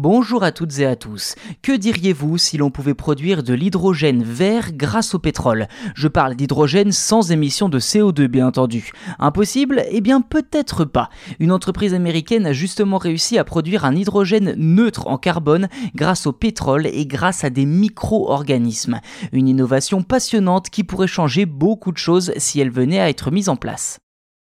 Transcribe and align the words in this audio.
Bonjour 0.00 0.44
à 0.44 0.52
toutes 0.52 0.78
et 0.78 0.86
à 0.86 0.94
tous. 0.94 1.34
Que 1.60 1.76
diriez-vous 1.76 2.38
si 2.38 2.56
l'on 2.56 2.70
pouvait 2.70 2.94
produire 2.94 3.42
de 3.42 3.52
l'hydrogène 3.52 4.22
vert 4.22 4.70
grâce 4.72 5.12
au 5.16 5.18
pétrole? 5.18 5.66
Je 5.96 6.06
parle 6.06 6.36
d'hydrogène 6.36 6.92
sans 6.92 7.32
émission 7.32 7.68
de 7.68 7.80
CO2 7.80 8.28
bien 8.28 8.46
entendu. 8.46 8.92
Impossible? 9.18 9.82
Eh 9.90 10.00
bien 10.00 10.20
peut-être 10.20 10.84
pas. 10.84 11.10
Une 11.40 11.50
entreprise 11.50 11.94
américaine 11.94 12.46
a 12.46 12.52
justement 12.52 12.98
réussi 12.98 13.38
à 13.38 13.44
produire 13.44 13.84
un 13.84 13.96
hydrogène 13.96 14.54
neutre 14.56 15.08
en 15.08 15.18
carbone 15.18 15.66
grâce 15.96 16.28
au 16.28 16.32
pétrole 16.32 16.86
et 16.86 17.04
grâce 17.04 17.42
à 17.42 17.50
des 17.50 17.66
micro-organismes. 17.66 19.00
Une 19.32 19.48
innovation 19.48 20.04
passionnante 20.04 20.70
qui 20.70 20.84
pourrait 20.84 21.08
changer 21.08 21.44
beaucoup 21.44 21.90
de 21.90 21.98
choses 21.98 22.32
si 22.36 22.60
elle 22.60 22.70
venait 22.70 23.00
à 23.00 23.08
être 23.08 23.32
mise 23.32 23.48
en 23.48 23.56
place. 23.56 23.98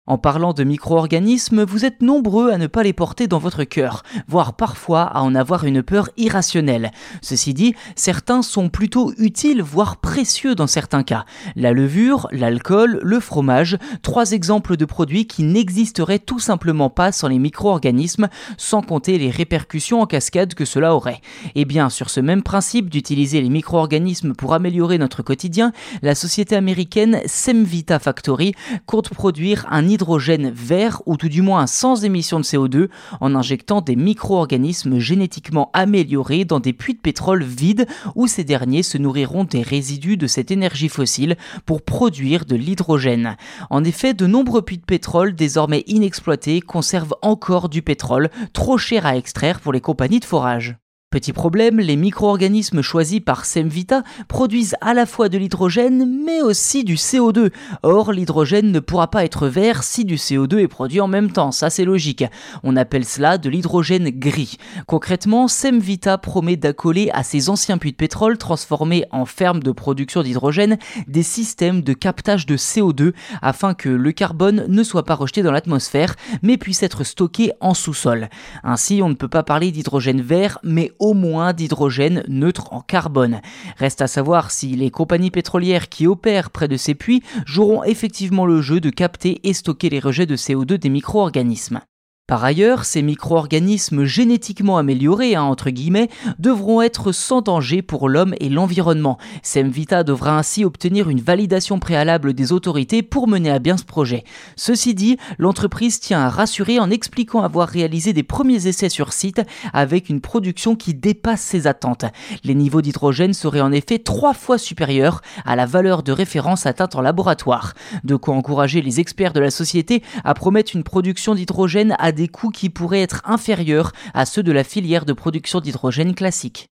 En 0.08 0.18
parlant 0.18 0.52
de 0.52 0.62
micro-organismes, 0.62 1.64
vous 1.64 1.84
êtes 1.84 2.00
nombreux 2.00 2.52
à 2.52 2.58
ne 2.58 2.68
pas 2.68 2.84
les 2.84 2.92
porter 2.92 3.26
dans 3.26 3.40
votre 3.40 3.64
cœur, 3.64 4.04
voire 4.28 4.54
parfois 4.54 5.02
à 5.02 5.20
en 5.22 5.34
avoir 5.34 5.64
une 5.64 5.82
peur 5.82 6.10
irrationnelle. 6.16 6.92
Ceci 7.22 7.54
dit, 7.54 7.74
certains 7.96 8.42
sont 8.42 8.68
plutôt 8.68 9.12
utiles, 9.18 9.62
voire 9.62 9.96
précieux 9.96 10.54
dans 10.54 10.68
certains 10.68 11.02
cas. 11.02 11.24
La 11.56 11.72
levure, 11.72 12.28
l'alcool, 12.30 13.00
le 13.02 13.18
fromage, 13.18 13.78
trois 14.02 14.30
exemples 14.30 14.76
de 14.76 14.84
produits 14.84 15.26
qui 15.26 15.42
n'existeraient 15.42 16.20
tout 16.20 16.38
simplement 16.38 16.88
pas 16.88 17.10
sans 17.10 17.26
les 17.26 17.40
micro-organismes, 17.40 18.28
sans 18.58 18.82
compter 18.82 19.18
les 19.18 19.30
répercussions 19.30 20.02
en 20.02 20.06
cascade 20.06 20.54
que 20.54 20.64
cela 20.64 20.94
aurait. 20.94 21.20
Et 21.56 21.62
eh 21.62 21.64
bien, 21.64 21.90
sur 21.90 22.10
ce 22.10 22.20
même 22.20 22.44
principe 22.44 22.90
d'utiliser 22.90 23.40
les 23.40 23.50
micro-organismes 23.50 24.34
pour 24.34 24.54
améliorer 24.54 24.98
notre 24.98 25.22
quotidien, 25.22 25.72
la 26.02 26.14
société 26.14 26.54
américaine 26.54 27.22
Semvita 27.26 27.98
Factory 27.98 28.54
compte 28.86 29.10
produire 29.10 29.66
un 29.68 29.95
hydrogène 29.96 30.50
vert 30.50 31.00
ou 31.06 31.16
tout 31.16 31.30
du 31.30 31.40
moins 31.40 31.66
sans 31.66 32.04
émission 32.04 32.38
de 32.38 32.44
CO2 32.44 32.88
en 33.22 33.34
injectant 33.34 33.80
des 33.80 33.96
micro-organismes 33.96 34.98
génétiquement 34.98 35.70
améliorés 35.72 36.44
dans 36.44 36.60
des 36.60 36.74
puits 36.74 36.92
de 36.92 37.00
pétrole 37.00 37.42
vides 37.42 37.86
où 38.14 38.26
ces 38.26 38.44
derniers 38.44 38.82
se 38.82 38.98
nourriront 38.98 39.44
des 39.44 39.62
résidus 39.62 40.18
de 40.18 40.26
cette 40.26 40.50
énergie 40.50 40.90
fossile 40.90 41.36
pour 41.64 41.80
produire 41.80 42.44
de 42.44 42.56
l'hydrogène. 42.56 43.38
En 43.70 43.84
effet, 43.84 44.12
de 44.12 44.26
nombreux 44.26 44.60
puits 44.60 44.76
de 44.76 44.84
pétrole 44.84 45.34
désormais 45.34 45.84
inexploités 45.86 46.60
conservent 46.60 47.16
encore 47.22 47.70
du 47.70 47.80
pétrole, 47.80 48.28
trop 48.52 48.76
cher 48.76 49.06
à 49.06 49.16
extraire 49.16 49.60
pour 49.60 49.72
les 49.72 49.80
compagnies 49.80 50.20
de 50.20 50.26
forage. 50.26 50.76
Petit 51.16 51.32
problème, 51.32 51.80
les 51.80 51.96
micro-organismes 51.96 52.82
choisis 52.82 53.20
par 53.20 53.46
Semvita 53.46 54.02
produisent 54.28 54.76
à 54.82 54.92
la 54.92 55.06
fois 55.06 55.30
de 55.30 55.38
l'hydrogène 55.38 56.06
mais 56.26 56.42
aussi 56.42 56.84
du 56.84 56.96
CO2. 56.96 57.52
Or, 57.82 58.12
l'hydrogène 58.12 58.70
ne 58.70 58.80
pourra 58.80 59.10
pas 59.10 59.24
être 59.24 59.48
vert 59.48 59.82
si 59.82 60.04
du 60.04 60.16
CO2 60.16 60.58
est 60.58 60.68
produit 60.68 61.00
en 61.00 61.08
même 61.08 61.30
temps, 61.30 61.52
ça 61.52 61.70
c'est 61.70 61.86
logique. 61.86 62.26
On 62.64 62.76
appelle 62.76 63.06
cela 63.06 63.38
de 63.38 63.48
l'hydrogène 63.48 64.10
gris. 64.10 64.58
Concrètement, 64.86 65.48
Semvita 65.48 66.18
promet 66.18 66.56
d'accoler 66.56 67.08
à 67.14 67.22
ses 67.22 67.48
anciens 67.48 67.78
puits 67.78 67.92
de 67.92 67.96
pétrole 67.96 68.36
transformés 68.36 69.06
en 69.10 69.24
fermes 69.24 69.62
de 69.62 69.72
production 69.72 70.22
d'hydrogène 70.22 70.76
des 71.08 71.22
systèmes 71.22 71.80
de 71.80 71.94
captage 71.94 72.44
de 72.44 72.58
CO2 72.58 73.14
afin 73.40 73.72
que 73.72 73.88
le 73.88 74.12
carbone 74.12 74.66
ne 74.68 74.82
soit 74.82 75.06
pas 75.06 75.14
rejeté 75.14 75.42
dans 75.42 75.52
l'atmosphère 75.52 76.14
mais 76.42 76.58
puisse 76.58 76.82
être 76.82 77.04
stocké 77.04 77.52
en 77.60 77.72
sous-sol. 77.72 78.28
Ainsi, 78.64 79.00
on 79.02 79.08
ne 79.08 79.14
peut 79.14 79.28
pas 79.28 79.44
parler 79.44 79.70
d'hydrogène 79.70 80.20
vert 80.20 80.58
mais 80.62 80.92
au 81.06 81.14
moins 81.14 81.52
d'hydrogène 81.52 82.24
neutre 82.26 82.72
en 82.72 82.80
carbone. 82.80 83.40
Reste 83.76 84.02
à 84.02 84.08
savoir 84.08 84.50
si 84.50 84.74
les 84.74 84.90
compagnies 84.90 85.30
pétrolières 85.30 85.88
qui 85.88 86.08
opèrent 86.08 86.50
près 86.50 86.66
de 86.66 86.76
ces 86.76 86.96
puits 86.96 87.22
joueront 87.46 87.84
effectivement 87.84 88.44
le 88.44 88.60
jeu 88.60 88.80
de 88.80 88.90
capter 88.90 89.40
et 89.44 89.52
stocker 89.52 89.88
les 89.88 90.00
rejets 90.00 90.26
de 90.26 90.36
CO2 90.36 90.78
des 90.78 90.88
micro-organismes. 90.88 91.80
Par 92.28 92.42
ailleurs, 92.42 92.86
ces 92.86 93.02
micro-organismes 93.02 94.02
génétiquement 94.02 94.78
améliorés, 94.78 95.36
hein, 95.36 95.44
entre 95.44 95.70
guillemets, 95.70 96.08
devront 96.40 96.82
être 96.82 97.12
sans 97.12 97.40
danger 97.40 97.82
pour 97.82 98.08
l'homme 98.08 98.34
et 98.40 98.48
l'environnement. 98.48 99.16
Semvita 99.44 100.02
devra 100.02 100.36
ainsi 100.36 100.64
obtenir 100.64 101.08
une 101.08 101.20
validation 101.20 101.78
préalable 101.78 102.34
des 102.34 102.50
autorités 102.50 103.04
pour 103.04 103.28
mener 103.28 103.52
à 103.52 103.60
bien 103.60 103.76
ce 103.76 103.84
projet. 103.84 104.24
Ceci 104.56 104.92
dit, 104.92 105.18
l'entreprise 105.38 106.00
tient 106.00 106.18
à 106.18 106.28
rassurer 106.28 106.80
en 106.80 106.90
expliquant 106.90 107.42
avoir 107.42 107.68
réalisé 107.68 108.12
des 108.12 108.24
premiers 108.24 108.66
essais 108.66 108.88
sur 108.88 109.12
site 109.12 109.42
avec 109.72 110.08
une 110.08 110.20
production 110.20 110.74
qui 110.74 110.94
dépasse 110.94 111.42
ses 111.42 111.68
attentes. 111.68 112.06
Les 112.42 112.56
niveaux 112.56 112.82
d'hydrogène 112.82 113.34
seraient 113.34 113.60
en 113.60 113.70
effet 113.70 114.00
trois 114.00 114.34
fois 114.34 114.58
supérieurs 114.58 115.20
à 115.44 115.54
la 115.54 115.64
valeur 115.66 116.02
de 116.02 116.10
référence 116.10 116.66
atteinte 116.66 116.96
en 116.96 117.02
laboratoire. 117.02 117.74
De 118.02 118.16
quoi 118.16 118.34
encourager 118.34 118.82
les 118.82 118.98
experts 118.98 119.32
de 119.32 119.38
la 119.38 119.52
société 119.52 120.02
à 120.24 120.34
promettre 120.34 120.74
une 120.74 120.82
production 120.82 121.36
d'hydrogène 121.36 121.94
des 122.16 122.26
coûts 122.26 122.50
qui 122.50 122.68
pourraient 122.68 123.02
être 123.02 123.22
inférieurs 123.24 123.92
à 124.12 124.26
ceux 124.26 124.42
de 124.42 124.50
la 124.50 124.64
filière 124.64 125.04
de 125.04 125.12
production 125.12 125.60
d'hydrogène 125.60 126.16
classique. 126.16 126.70